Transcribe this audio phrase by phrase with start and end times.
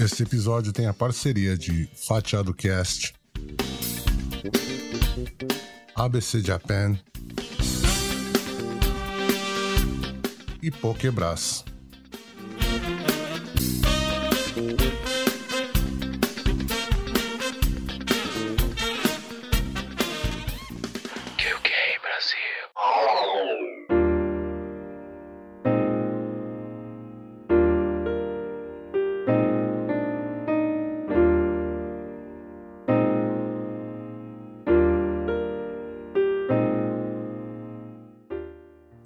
[0.00, 3.14] Este episódio tem a parceria de Fatiado Cast,
[5.94, 6.98] ABC Japan
[10.62, 11.67] e Pokebras.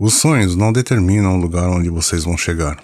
[0.05, 2.83] Os sonhos não determinam o lugar onde vocês vão chegar,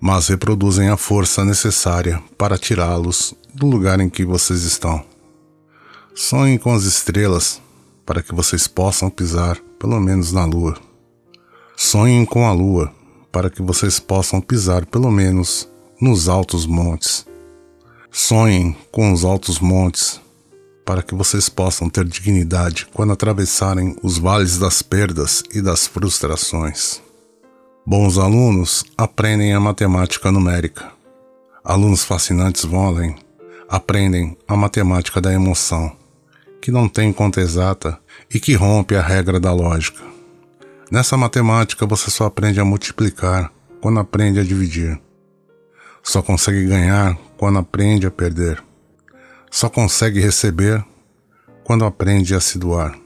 [0.00, 5.04] mas reproduzem a força necessária para tirá-los do lugar em que vocês estão.
[6.14, 7.60] Sonhem com as estrelas
[8.06, 10.76] para que vocês possam pisar pelo menos na lua.
[11.76, 12.92] Sonhem com a lua
[13.32, 15.68] para que vocês possam pisar pelo menos
[16.00, 17.26] nos altos montes.
[18.08, 20.20] Sonhem com os altos montes
[20.86, 27.02] para que vocês possam ter dignidade quando atravessarem os vales das perdas e das frustrações.
[27.84, 30.92] Bons alunos aprendem a matemática numérica.
[31.64, 33.16] Alunos fascinantes vão além.
[33.68, 35.90] Aprendem a matemática da emoção,
[36.62, 37.98] que não tem conta exata
[38.32, 40.00] e que rompe a regra da lógica.
[40.90, 45.00] Nessa matemática você só aprende a multiplicar quando aprende a dividir.
[46.00, 48.65] Só consegue ganhar quando aprende a perder
[49.56, 50.84] só consegue receber
[51.64, 53.05] quando aprende a se doar.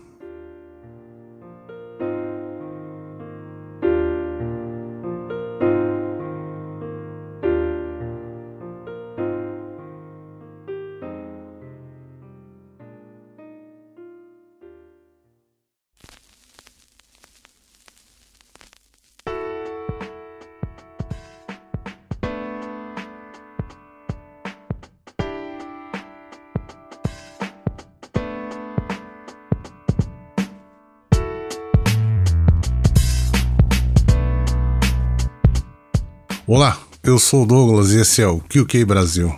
[36.53, 39.33] Olá, eu sou o Douglas e esse é o QK Brasil.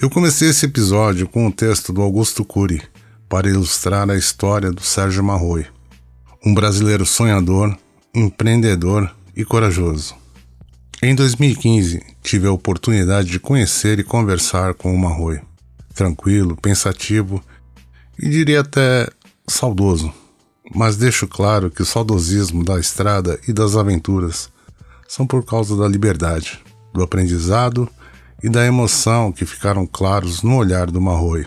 [0.00, 2.80] Eu comecei esse episódio com o um texto do Augusto Cury
[3.28, 5.66] para ilustrar a história do Sérgio Marroi,
[6.46, 7.76] um brasileiro sonhador,
[8.14, 10.14] empreendedor e corajoso.
[11.02, 15.40] Em 2015, tive a oportunidade de conhecer e conversar com o Marroi,
[15.92, 17.42] tranquilo, pensativo
[18.16, 19.08] e diria até
[19.44, 20.14] saudoso.
[20.72, 24.53] Mas deixo claro que o saudosismo da estrada e das aventuras
[25.08, 26.60] são por causa da liberdade,
[26.92, 27.88] do aprendizado
[28.42, 31.46] e da emoção que ficaram claros no olhar do Marroi.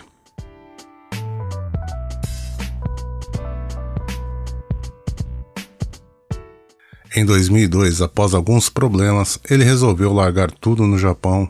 [7.16, 11.48] Em 2002, após alguns problemas, ele resolveu largar tudo no Japão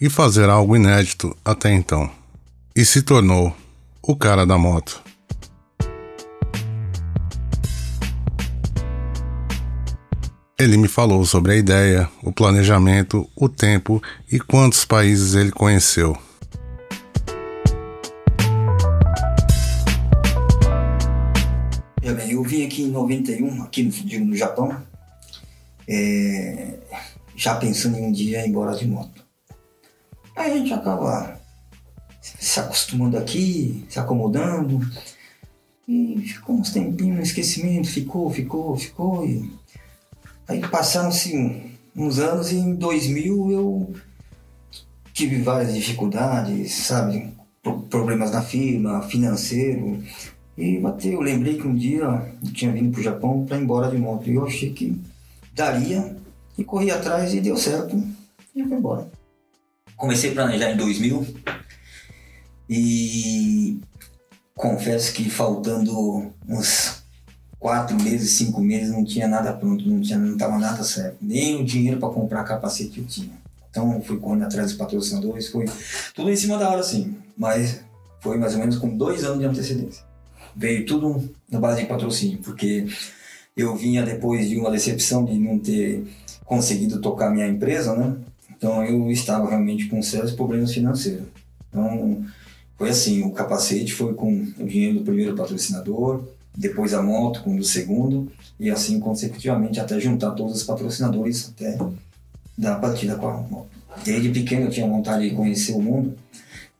[0.00, 2.10] e fazer algo inédito até então.
[2.74, 3.54] E se tornou
[4.02, 5.01] o cara da moto.
[10.62, 14.00] Ele me falou sobre a ideia, o planejamento, o tempo
[14.30, 16.16] e quantos países ele conheceu.
[22.00, 24.80] Eu vim aqui em 91, aqui no, no Japão,
[25.88, 26.78] é,
[27.34, 29.20] já pensando em um dia ir embora de moto.
[30.36, 31.40] Aí a gente acaba
[32.20, 34.78] se acostumando aqui, se acomodando,
[35.88, 39.60] e ficou uns tempinhos no esquecimento, ficou, ficou, ficou, e
[40.48, 41.62] Aí passaram-se
[41.94, 43.94] uns anos e em 2000 eu
[45.12, 47.32] tive várias dificuldades, sabe?
[47.88, 50.02] Problemas na firma, financeiro.
[50.56, 52.04] E bateu, eu lembrei que um dia
[52.44, 54.28] eu tinha vindo para o Japão para ir embora de moto.
[54.28, 55.00] E eu achei que
[55.54, 56.16] daria
[56.58, 57.96] e corri atrás e deu certo.
[58.54, 59.10] E eu fui embora.
[59.96, 61.26] Comecei a planejar em 2000
[62.68, 63.80] e
[64.54, 67.01] confesso que faltando uns
[67.62, 71.18] quatro meses, cinco meses, não tinha nada pronto, não tinha, não estava nada certo.
[71.22, 73.30] Nem o dinheiro para comprar capacete eu tinha.
[73.70, 75.66] Então fui correndo atrás dos patrocinadores, foi
[76.12, 77.14] tudo em cima da hora, assim.
[77.36, 77.80] Mas
[78.20, 80.02] foi mais ou menos com dois anos de antecedência.
[80.56, 82.88] Veio tudo na base de patrocínio, porque
[83.56, 86.04] eu vinha depois de uma decepção de não ter
[86.44, 88.16] conseguido tocar minha empresa, né?
[88.50, 91.26] Então eu estava realmente com sérios problemas financeiros.
[91.68, 92.24] Então
[92.76, 96.24] foi assim, o capacete foi com o dinheiro do primeiro patrocinador,
[96.56, 101.78] depois a moto com o segundo, e assim consecutivamente até juntar todos os patrocinadores até
[102.56, 103.68] dar a partida com a moto.
[104.04, 106.16] Desde pequeno eu tinha vontade de conhecer o mundo.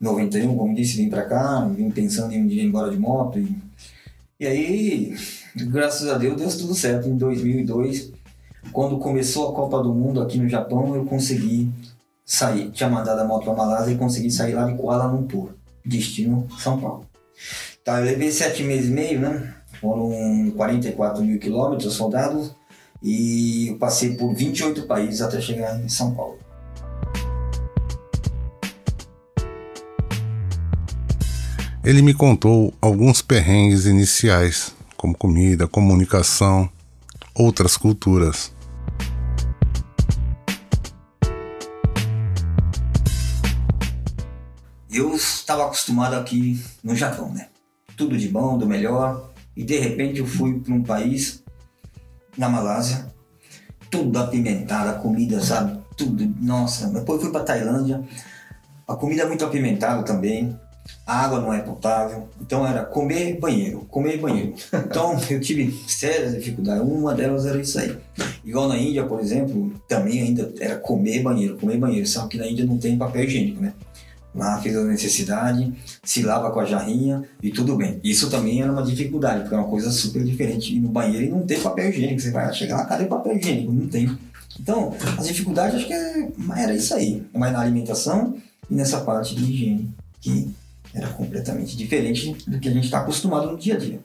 [0.01, 2.99] Em 91, como disse, vim para cá, vim pensando em um dia ir embora de
[2.99, 3.39] moto.
[3.39, 3.57] E,
[4.41, 5.17] e aí,
[5.57, 7.09] graças a Deus, deu tudo certo.
[7.09, 8.13] Em 2002,
[8.71, 11.71] Quando começou a Copa do Mundo aqui no Japão, eu consegui
[12.25, 12.71] sair.
[12.71, 15.51] Tinha mandado a moto para Malásia e consegui sair lá de Kuala Lumpur,
[15.85, 17.07] destino São Paulo.
[17.85, 19.55] Tá, eu levei sete meses e meio, né?
[19.83, 22.53] Foram 44 mil quilômetros soldados
[23.03, 26.39] e eu passei por 28 países até chegar em São Paulo.
[31.85, 36.71] Ele me contou alguns perrengues iniciais, como comida, comunicação,
[37.35, 38.53] outras culturas.
[44.89, 47.49] Eu estava acostumado aqui no Japão, né?
[47.97, 51.43] Tudo de bom, do melhor, e de repente eu fui para um país,
[52.37, 53.07] na Malásia,
[53.91, 55.79] tudo apimentado, a comida, sabe?
[55.97, 56.89] Tudo, nossa.
[56.89, 58.03] Depois fui para Tailândia,
[58.89, 60.59] a comida é muito apimentada também,
[61.07, 64.55] a água não é potável, então era comer banheiro, comer banheiro.
[64.73, 67.97] Então eu tive sérias dificuldades, uma delas era isso aí.
[68.45, 72.07] Igual na Índia, por exemplo, também ainda era comer banheiro, comer banheiro.
[72.07, 73.73] Sabe que na Índia não tem papel higiênico, né?
[74.35, 78.01] Lá fez a necessidade, se lava com a jarrinha e tudo bem.
[78.03, 81.29] Isso também era uma dificuldade, porque é uma coisa super diferente ir no banheiro e
[81.29, 82.21] não ter papel higiênico.
[82.21, 83.71] Você vai chegar lá, cadê papel higiênico?
[83.73, 84.11] Não tem.
[84.59, 87.23] Então, as dificuldades acho que é, era isso aí.
[87.35, 88.35] Mas na alimentação
[88.71, 89.91] e nessa parte de higiene,
[90.21, 90.51] que
[90.95, 94.01] era completamente diferente do que a gente está acostumado no dia a dia.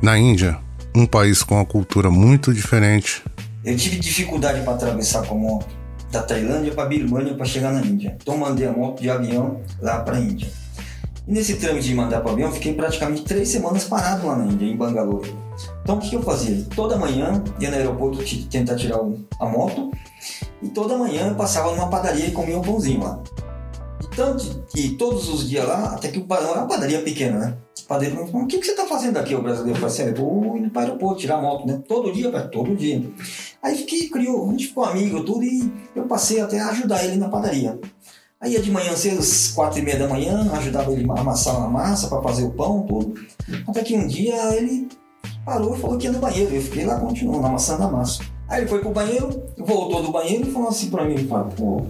[0.00, 0.58] Na Índia,
[0.94, 3.22] um país com uma cultura muito diferente.
[3.62, 5.77] Eu tive dificuldade para atravessar com a moto
[6.10, 8.16] da Tailândia para Birmania para chegar na Índia.
[8.20, 10.48] Então mandei a moto de avião lá para a Índia.
[11.26, 14.46] E nesse trâmite de mandar para o avião, fiquei praticamente três semanas parado lá na
[14.46, 15.34] Índia, em Bangalore.
[15.82, 16.64] Então o que eu fazia?
[16.74, 18.98] Toda manhã ia no aeroporto tentar tirar
[19.40, 19.90] a moto
[20.62, 23.22] e toda manhã eu passava numa padaria e comia um pãozinho lá.
[24.02, 27.56] E, tanto, e todos os dias lá, até que o era uma padaria pequena, né?
[27.88, 29.80] Padeiro o que, que você está fazendo aqui, o brasileiro?
[29.80, 31.80] Falei assim, eu vou indo para o aeroporto tirar a moto, né?
[31.88, 33.02] Todo dia, todo dia.
[33.62, 37.16] Aí fiquei, criou, a gente ficou amigo tudo e eu passei até a ajudar ele
[37.16, 37.80] na padaria.
[38.38, 41.56] Aí ia de manhã cedo, às quatro e meia da manhã, ajudava ele a amassar
[41.56, 43.14] a massa para fazer o pão, tudo.
[43.66, 44.86] Até que um dia ele
[45.42, 46.54] parou e falou que ia no banheiro.
[46.54, 48.22] Eu fiquei lá continuando amassando a massa.
[48.48, 51.86] Aí ele foi pro banheiro, voltou do banheiro e falou assim pra mim, pô,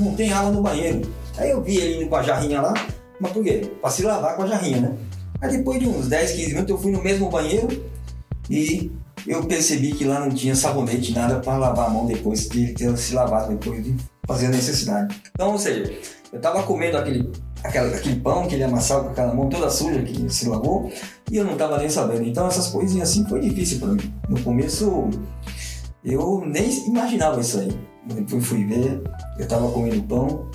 [0.00, 1.02] não tem água no banheiro.
[1.36, 2.74] Aí eu vi ele indo com a jarrinha lá,
[3.20, 3.70] mas por quê?
[3.82, 4.98] Pra se lavar com a jarrinha, né?
[5.42, 7.84] Aí depois de uns 10, 15 minutos eu fui no mesmo banheiro
[8.48, 8.92] e
[9.26, 12.96] eu percebi que lá não tinha sabonete, nada para lavar a mão depois de ter
[12.96, 15.20] se lavado, depois de fazer a necessidade.
[15.34, 15.92] Então, ou seja,
[16.32, 17.28] eu tava comendo aquele,
[17.64, 20.92] aquele, pão que ele amassava com aquela mão toda suja que se lavou
[21.28, 22.22] e eu não tava nem sabendo.
[22.22, 24.14] Então, essas coisinhas assim foi difícil para mim.
[24.28, 25.10] No começo,
[26.04, 27.76] eu nem imaginava isso aí.
[28.06, 29.02] Depois fui ver,
[29.38, 30.48] eu tava comendo pão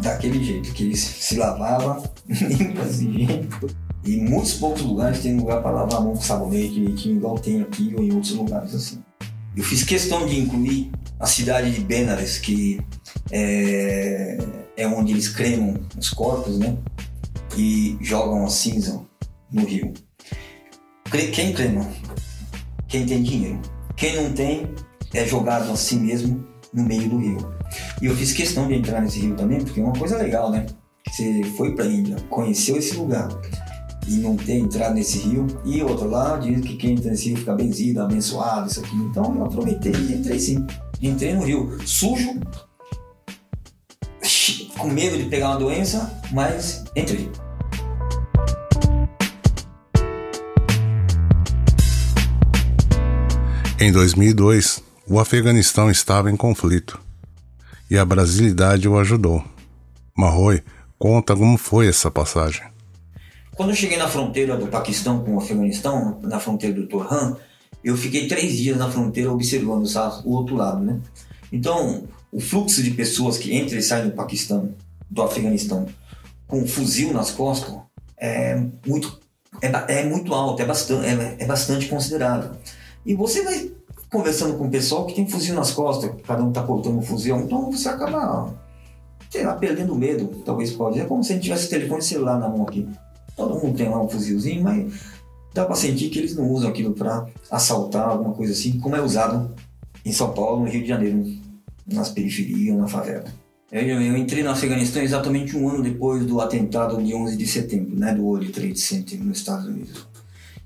[0.00, 3.48] daquele jeito, que ele se lavava, limpo assim,
[4.04, 7.62] e muitos poucos lugares tem lugar para lavar a mão com sabonete direitinho, igual tem
[7.62, 9.02] aqui ou em outros lugares assim.
[9.56, 12.80] Eu fiz questão de incluir a cidade de Benares, que
[13.30, 14.36] é,
[14.76, 16.76] é onde eles cremam os corpos, né?
[17.56, 19.00] E jogam a cinza
[19.50, 19.94] no rio.
[21.32, 21.88] Quem crema?
[22.88, 23.60] Quem tem dinheiro.
[23.96, 24.68] Quem não tem
[25.14, 27.54] é jogado assim mesmo no meio do rio.
[28.02, 30.66] E eu fiz questão de entrar nesse rio também, porque é uma coisa legal, né?
[31.08, 33.28] Você foi para a Índia, conheceu esse lugar
[34.06, 35.46] e não ter entrado nesse rio.
[35.64, 38.96] E outro lá diz que quem entra nesse rio fica benzido, abençoado, isso aqui.
[38.96, 40.66] Então eu aproveitei e entrei sim.
[41.00, 42.40] Entrei no rio sujo,
[44.78, 47.30] com medo de pegar uma doença, mas entrei.
[53.80, 56.98] Em 2002, o Afeganistão estava em conflito
[57.90, 59.44] e a brasilidade o ajudou.
[60.16, 60.62] Marroi
[60.98, 62.73] conta como foi essa passagem.
[63.56, 67.36] Quando eu cheguei na fronteira do Paquistão com o Afeganistão, na fronteira do Torran,
[67.84, 69.86] eu fiquei três dias na fronteira observando
[70.24, 71.00] o outro lado, né?
[71.52, 74.74] Então, o fluxo de pessoas que entram e saem do Paquistão,
[75.08, 75.86] do Afeganistão,
[76.48, 77.76] com um fuzil nas costas,
[78.18, 79.20] é muito,
[79.62, 82.50] é, é muito alto, é bastante, é, é bastante considerável.
[83.06, 83.70] E você vai
[84.10, 87.36] conversando com o pessoal que tem fuzil nas costas, cada um tá portando um fuzil,
[87.36, 88.52] então você acaba,
[89.30, 90.98] sei lá, perdendo medo, talvez pode.
[90.98, 92.88] É como se a gente tivesse telefone celular na mão aqui.
[93.36, 94.92] Todo mundo tem lá um fuzilzinho, mas
[95.52, 99.00] dá para sentir que eles não usam aquilo para assaltar, alguma coisa assim, como é
[99.00, 99.54] usado
[100.04, 101.24] em São Paulo, no Rio de Janeiro,
[101.86, 103.24] nas periferias, na favela.
[103.72, 107.96] Eu, eu, entrei no Afeganistão exatamente um ano depois do atentado de 11 de setembro,
[107.96, 110.06] né, do World Trade Center nos Estados Unidos.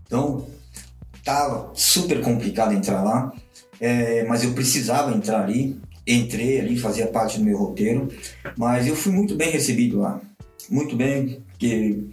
[0.07, 0.47] Então,
[1.25, 3.33] tava super complicado entrar lá,
[3.81, 5.81] é, mas eu precisava entrar ali.
[6.07, 8.09] Entrei ali, fazia parte do meu roteiro,
[8.57, 10.21] mas eu fui muito bem recebido lá.
[10.71, 12.05] Muito bem, porque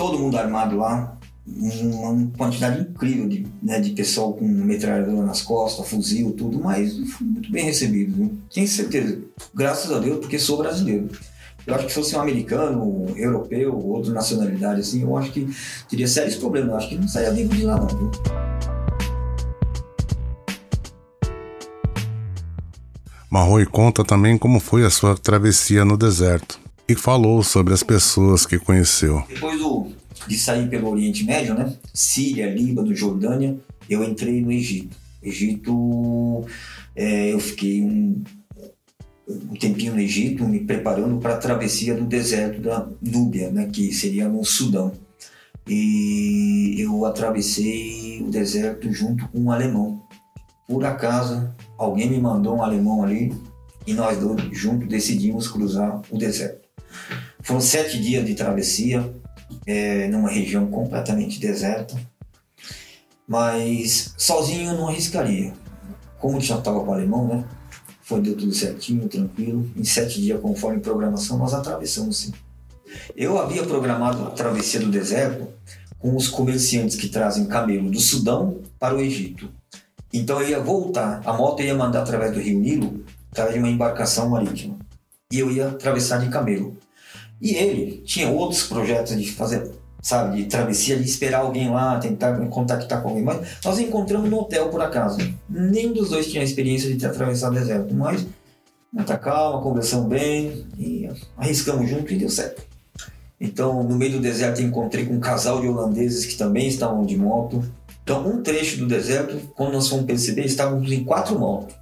[0.00, 5.86] todo mundo armado lá, uma quantidade incrível de, né, de pessoal com metralhadora nas costas,
[5.86, 8.16] fuzil, tudo, mas fui muito bem recebido.
[8.16, 8.38] Viu?
[8.50, 9.20] Tenho certeza,
[9.54, 11.10] graças a Deus, porque sou brasileiro.
[11.66, 15.46] Eu acho que se fosse um americano, um europeu, outra nacionalidade, assim, eu acho que
[15.86, 16.70] teria sérios problemas.
[16.70, 17.86] Eu acho que não saia vivo de lá, não.
[17.86, 18.10] Viu?
[23.28, 26.58] Marroi conta também como foi a sua travessia no deserto
[26.90, 29.22] e falou sobre as pessoas que conheceu.
[29.28, 29.86] Depois do,
[30.26, 31.72] de sair pelo Oriente Médio, né?
[31.94, 33.56] Síria, Líbano, Jordânia,
[33.88, 34.96] eu entrei no Egito.
[35.22, 36.44] Egito,
[36.96, 38.24] é, eu fiquei um,
[39.28, 43.92] um tempinho no Egito, me preparando para a travessia do deserto da Núbia, né, que
[43.92, 44.92] seria no Sudão.
[45.68, 50.02] E eu atravessei o deserto junto com um alemão.
[50.66, 53.32] Por acaso, alguém me mandou um alemão ali
[53.86, 56.59] e nós dois juntos decidimos cruzar o deserto.
[57.42, 59.12] Foram sete dias de travessia,
[59.66, 61.96] é, numa região completamente deserta,
[63.26, 65.52] mas sozinho eu não arriscaria.
[66.18, 67.44] Como já estava com o alemão, né?
[68.02, 69.70] Foi, deu tudo certinho, tranquilo.
[69.76, 72.32] Em sete dias, conforme programação, nós atravessamos sim.
[73.16, 75.48] Eu havia programado a travessia do deserto
[75.98, 79.48] com os comerciantes que trazem camelo do Sudão para o Egito.
[80.12, 83.70] Então eu ia voltar, a moto ia mandar através do Rio Nilo, através de uma
[83.70, 84.76] embarcação marítima.
[85.32, 86.76] E eu ia atravessar de camelo.
[87.40, 89.70] E ele tinha outros projetos de fazer,
[90.02, 93.24] sabe, de travessia, de esperar alguém lá, tentar contactar com alguém.
[93.24, 95.18] Mas nós encontramos no hotel por acaso.
[95.48, 98.26] Nem dos dois tinha experiência de ter atravessado o deserto, mas
[98.92, 102.62] muita calma, conversamos bem e arriscamos junto e deu certo.
[103.40, 107.16] Então, no meio do deserto, encontrei com um casal de holandeses que também estavam de
[107.16, 107.64] moto.
[108.02, 111.74] Então, um trecho do deserto, quando nós fomos perceber, estávamos em quatro motos.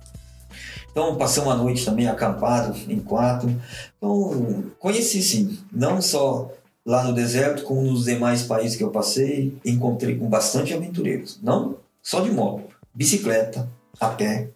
[0.90, 3.54] Então, passamos a noite também acampado em quatro.
[3.97, 6.50] Então, conheci sim, não só
[6.85, 11.38] lá no deserto, como nos demais países que eu passei, encontrei com bastante aventureiros.
[11.42, 12.64] Não só de moto,
[12.95, 13.68] bicicleta,
[14.00, 14.49] a pé.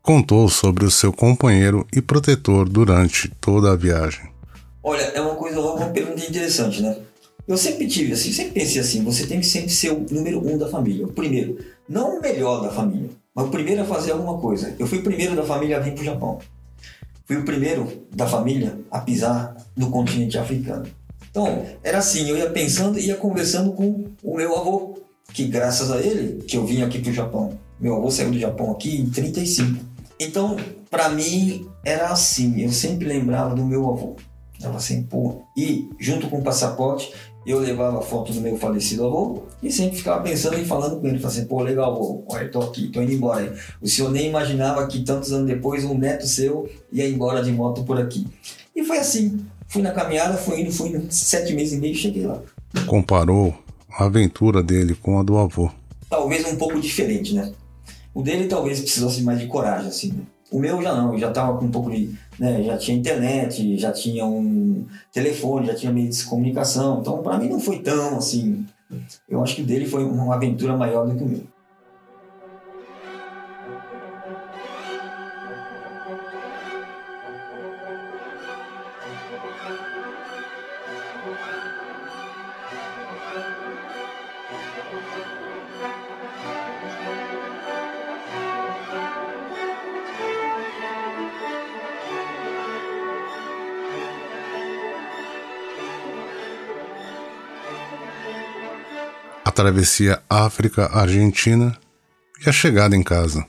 [0.00, 4.32] Contou sobre o seu companheiro e protetor durante toda a viagem.
[4.82, 6.96] Olha, é uma coisa, uma pergunta interessante, né?
[7.46, 10.56] Eu sempre tive assim, sempre pensei assim, você tem que sempre ser o número um
[10.56, 11.06] da família.
[11.06, 11.58] O primeiro,
[11.88, 14.74] não o melhor da família, mas o primeiro a fazer alguma coisa.
[14.78, 16.38] Eu fui o primeiro da família a vir para o Japão.
[17.24, 20.86] Fui o primeiro da família a pisar no continente africano.
[21.30, 24.98] Então, era assim, eu ia pensando e ia conversando com o meu avô,
[25.32, 27.58] que graças a ele que eu vim aqui para o Japão.
[27.80, 29.84] Meu avô saiu do Japão aqui em 35.
[30.20, 30.56] Então,
[30.90, 34.16] para mim, era assim, eu sempre lembrava do meu avô.
[34.62, 35.42] Ela assim, pô.
[35.56, 37.12] E junto com o passaporte,
[37.44, 41.18] eu levava foto do meu falecido avô e sempre ficava pensando e falando com ele.
[41.18, 43.52] Falava assim, pô, legal, avô, olha, tô aqui, tô indo embora aí.
[43.80, 47.82] O senhor nem imaginava que tantos anos depois um neto seu ia embora de moto
[47.84, 48.26] por aqui.
[48.74, 49.44] E foi assim.
[49.68, 52.42] Fui na caminhada, fui indo, fui indo, sete meses e meio e cheguei lá.
[52.86, 53.54] Comparou
[53.90, 55.70] a aventura dele com a do avô.
[56.10, 57.52] Talvez um pouco diferente, né?
[58.14, 60.08] O dele talvez precisasse mais de coragem, assim.
[60.12, 60.24] Né?
[60.52, 62.14] O meu já não, já estava com um pouco de.
[62.38, 67.00] Né, já tinha internet, já tinha um telefone, já tinha meio de comunicação.
[67.00, 68.64] Então, para mim, não foi tão assim.
[69.28, 71.51] Eu acho que o dele foi uma aventura maior do que o meu.
[99.62, 101.78] Travessia África-Argentina
[102.44, 103.46] e a chegada em casa.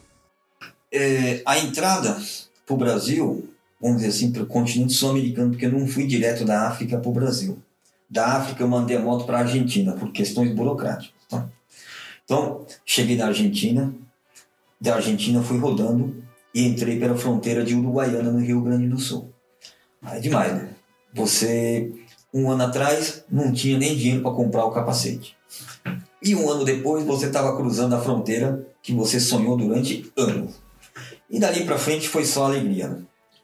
[0.91, 2.21] É, a entrada
[2.67, 3.49] para o Brasil,
[3.81, 7.09] vamos dizer assim, para o continente sul-americano, porque eu não fui direto da África para
[7.09, 7.57] o Brasil.
[8.07, 11.15] Da África eu mandei a moto para a Argentina, por questões burocráticas.
[11.27, 11.49] Tá?
[12.23, 13.91] Então, cheguei na Argentina,
[14.79, 19.33] da Argentina fui rodando e entrei pela fronteira de Uruguaiana, no Rio Grande do Sul.
[20.05, 20.69] É demais, né?
[21.15, 21.91] Você,
[22.31, 25.35] um ano atrás, não tinha nem dinheiro para comprar o capacete.
[26.21, 30.61] E um ano depois você estava cruzando a fronteira que você sonhou durante anos.
[31.29, 32.87] E dali para frente foi só alegria.
[32.87, 32.97] Né?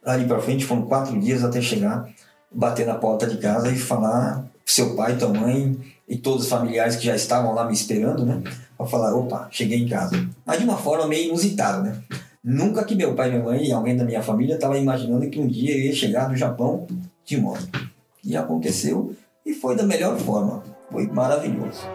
[0.03, 2.09] Dali para frente foram quatro dias até chegar,
[2.51, 6.95] bater na porta de casa e falar seu pai, tua mãe e todos os familiares
[6.95, 8.41] que já estavam lá me esperando, né?
[8.77, 10.27] Para falar, opa, cheguei em casa.
[10.45, 12.01] Mas de uma forma meio inusitada, né?
[12.43, 15.47] Nunca que meu pai, minha mãe e alguém da minha família estava imaginando que um
[15.47, 16.87] dia eu ia chegar no Japão
[17.25, 17.67] de moto.
[18.23, 20.63] E aconteceu e foi da melhor forma.
[20.91, 21.87] Foi maravilhoso.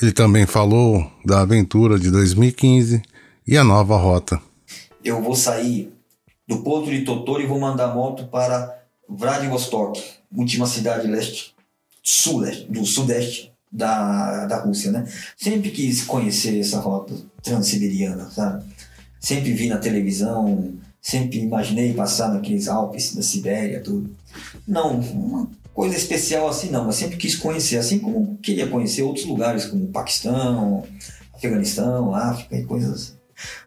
[0.00, 3.00] Ele também falou da aventura de 2015
[3.46, 4.42] e a nova rota.
[5.04, 5.92] Eu vou sair
[6.48, 10.02] do ponto de Totoro e vou mandar moto para Vladivostok,
[10.36, 11.51] última cidade leste
[12.02, 15.06] sul, do sudeste da, da Rússia, né?
[15.36, 18.64] Sempre quis conhecer essa rota transiberiana, sabe?
[19.18, 24.14] Sempre vi na televisão, sempre imaginei passar naqueles Alpes da Sibéria, tudo.
[24.66, 29.24] Não, uma coisa especial assim não, mas sempre quis conhecer, assim como queria conhecer outros
[29.24, 30.84] lugares, como Paquistão,
[31.32, 33.12] Afeganistão, África e coisas assim.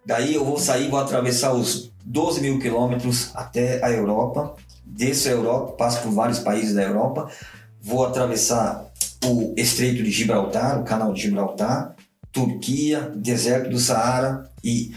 [0.05, 5.31] Daí eu vou sair, vou atravessar os 12 mil quilômetros até a Europa, desço a
[5.31, 7.29] Europa, passo por vários países da Europa,
[7.85, 8.83] vou atravessar
[9.23, 11.95] o Estreito de Gibraltar, o Canal de Gibraltar,
[12.31, 14.91] Turquia, deserto do Saara e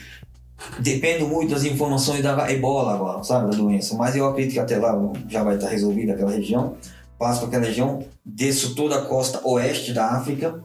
[0.81, 4.79] dependo muito das informações da ebola agora, sabe, da doença, mas eu acredito que até
[4.79, 6.77] lá já vai estar resolvida aquela região.
[7.19, 10.59] Passo por aquela região, desço toda a costa oeste da África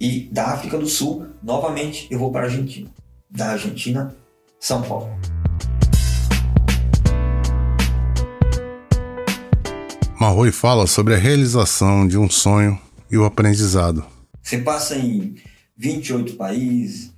[0.00, 2.88] e da África do Sul, novamente eu vou para a Argentina.
[3.28, 4.14] Da Argentina,
[4.58, 5.10] São Paulo.
[10.24, 14.02] Marroi fala sobre a realização de um sonho e o aprendizado.
[14.42, 15.34] Você passa em
[15.76, 17.12] 28 países,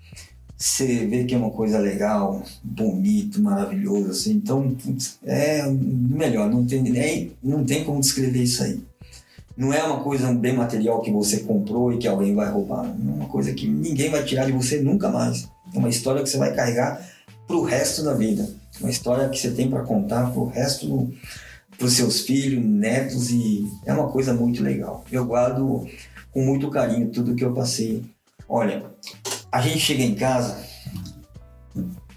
[0.56, 4.32] você vê que é uma coisa legal, bonito, maravilhoso, assim.
[4.32, 4.76] Então,
[5.24, 8.80] é melhor, não tem, nem, não tem como descrever isso aí.
[9.56, 12.86] Não é uma coisa, bem material que você comprou e que alguém vai roubar.
[12.86, 15.48] É uma coisa que ninguém vai tirar de você nunca mais.
[15.72, 17.08] É uma história que você vai carregar
[17.46, 18.50] para o resto da vida.
[18.80, 21.08] Uma história que você tem para contar para o resto,
[21.76, 25.04] para os seus filhos, netos, e é uma coisa muito legal.
[25.10, 25.86] Eu guardo
[26.32, 28.04] com muito carinho tudo que eu passei.
[28.48, 28.84] Olha,
[29.50, 30.56] a gente chega em casa,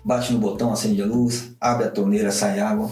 [0.03, 2.91] bate no botão, acende a luz, abre a torneira, sai água.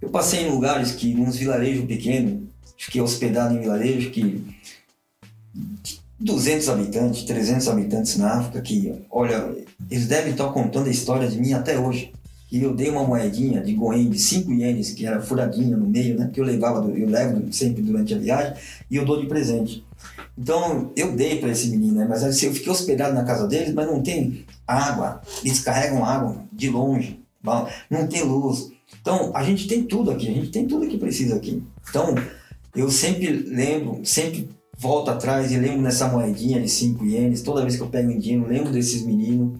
[0.00, 4.44] Eu passei em lugares que, nos vilarejos pequenos, fiquei hospedado em vilarejos que
[6.18, 9.54] 200 habitantes, 300 habitantes na África, que, olha,
[9.90, 12.12] eles devem estar contando a história de mim até hoje.
[12.50, 16.18] E eu dei uma moedinha de Goen de 5 ienes, que era furadinha no meio,
[16.18, 16.30] né?
[16.32, 18.54] Que eu levava, eu levo sempre durante a viagem,
[18.90, 19.84] e eu dou de presente.
[20.36, 22.06] Então eu dei para esse menino, né?
[22.08, 26.44] mas assim, eu fiquei hospedado na casa deles, mas não tem água, eles carregam água
[26.52, 27.20] de longe,
[27.90, 28.70] não tem luz.
[29.00, 31.62] Então a gente tem tudo aqui, a gente tem tudo que precisa aqui.
[31.88, 32.14] Então
[32.74, 37.76] eu sempre lembro, sempre volto atrás e lembro nessa moedinha de 5 ienes, toda vez
[37.76, 39.58] que eu pego um dinheiro, lembro desses meninos.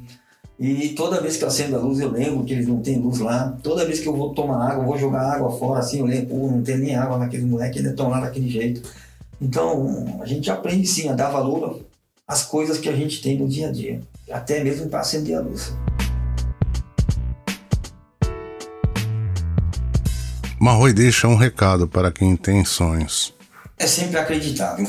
[0.60, 3.18] E toda vez que eu acendo a luz, eu lembro que eles não têm luz
[3.18, 3.56] lá.
[3.62, 6.48] Toda vez que eu vou tomar água, vou jogar água fora, assim, eu lembro, pô,
[6.48, 8.82] não tem nem água naqueles moleques, eles estão lá daquele jeito.
[9.40, 11.80] Então, a gente aprende sim a dar valor
[12.28, 15.40] às coisas que a gente tem no dia a dia, até mesmo para acender a
[15.40, 15.72] luz.
[20.60, 23.32] Marroi deixa um recado para quem tem sonhos.
[23.78, 24.86] É sempre acreditável.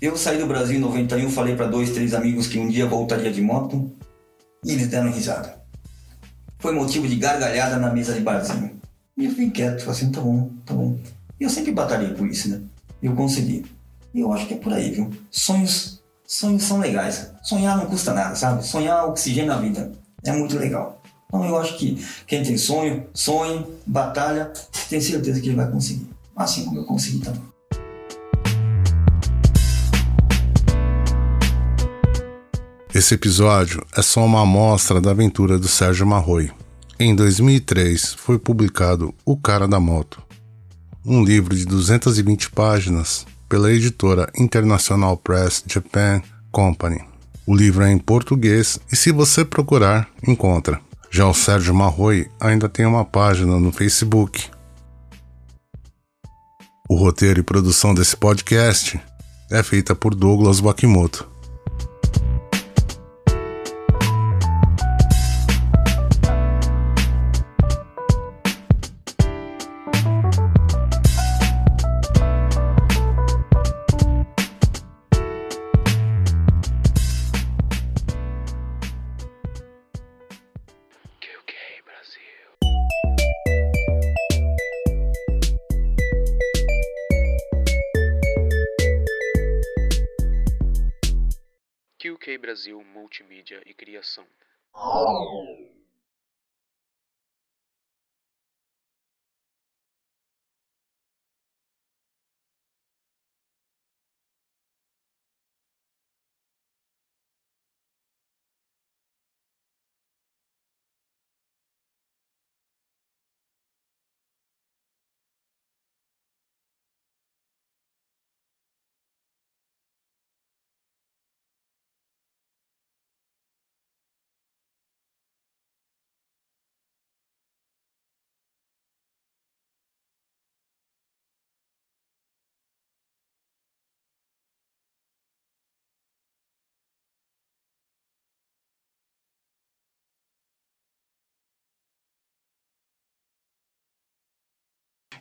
[0.00, 3.32] Eu saí do Brasil em 91, falei para dois, três amigos que um dia voltaria
[3.32, 3.90] de moto
[4.64, 5.62] e eles deram risada.
[6.58, 8.80] Foi motivo de gargalhada na mesa de barzinho.
[9.16, 10.98] E eu fiquei quieto, falei assim, tá bom, tá bom.
[11.38, 12.60] E eu sempre batalhei por isso, né?
[13.06, 13.66] eu consegui.
[14.14, 15.10] E eu acho que é por aí, viu?
[15.30, 17.30] Sonhos, sonhos são legais.
[17.42, 18.66] Sonhar não custa nada, sabe?
[18.66, 19.92] Sonhar oxigena a vida.
[20.24, 21.02] É muito legal.
[21.28, 24.52] Então eu acho que quem tem sonho, sonhe, batalha,
[24.88, 26.08] tem certeza que ele vai conseguir.
[26.34, 27.42] Assim como eu consegui também.
[32.94, 36.52] Esse episódio é só uma amostra da aventura do Sérgio Marroi.
[36.96, 40.22] Em 2003 foi publicado O Cara da Moto,
[41.04, 47.00] um livro de 220 páginas pela editora International Press Japan Company.
[47.44, 50.80] O livro é em português e, se você procurar, encontra.
[51.10, 54.48] Já o Sérgio Marroi ainda tem uma página no Facebook.
[56.88, 59.00] O roteiro e produção desse podcast
[59.50, 61.33] é feita por Douglas Wakimoto.
[93.44, 94.26] Multimídia e Criação.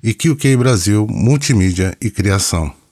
[0.04, 2.83] E QK Brasil Multimídia e Criação.